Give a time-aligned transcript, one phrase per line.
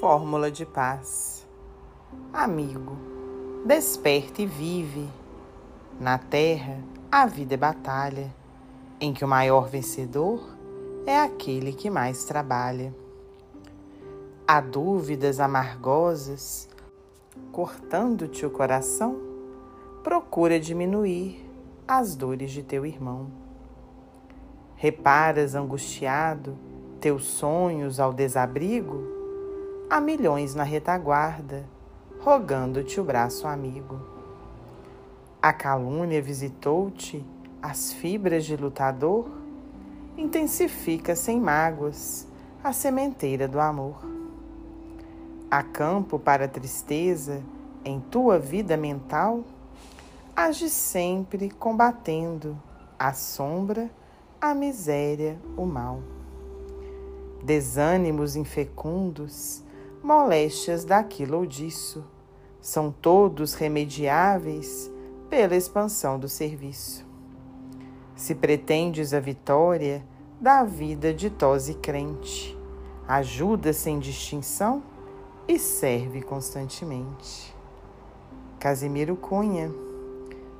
[0.00, 1.46] Fórmula de paz.
[2.32, 2.96] Amigo,
[3.66, 5.06] desperte e vive.
[6.00, 6.78] Na terra,
[7.12, 8.34] a vida é batalha,
[8.98, 10.56] em que o maior vencedor
[11.04, 12.94] é aquele que mais trabalha.
[14.48, 16.66] Há dúvidas amargosas,
[17.52, 19.20] cortando-te o coração,
[20.02, 21.46] procura diminuir
[21.86, 23.30] as dores de teu irmão.
[24.76, 26.56] Reparas angustiado
[27.02, 29.19] teus sonhos ao desabrigo?
[29.90, 31.66] Há milhões na retaguarda,
[32.20, 34.00] rogando-te o braço amigo.
[35.42, 37.26] A calúnia visitou-te,
[37.60, 39.28] as fibras de lutador,
[40.16, 42.28] intensifica sem mágoas
[42.62, 44.08] a sementeira do amor.
[45.50, 47.42] Há campo para a tristeza
[47.84, 49.42] em tua vida mental?
[50.36, 52.56] Age sempre combatendo
[52.96, 53.90] a sombra,
[54.40, 56.00] a miséria, o mal.
[57.42, 59.64] Desânimos infecundos,
[60.02, 62.04] moléstias daquilo ou disso.
[62.60, 64.90] São todos remediáveis
[65.28, 67.06] pela expansão do serviço.
[68.14, 70.04] Se pretendes a vitória
[70.40, 72.56] da vida ditosa e crente,
[73.08, 74.82] ajuda sem distinção
[75.48, 77.54] e serve constantemente.
[78.58, 79.70] Casimiro Cunha,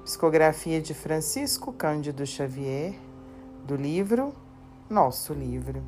[0.04, 2.94] psicografia de Francisco Cândido Xavier,
[3.66, 4.32] do livro
[4.88, 5.82] Nosso Livro.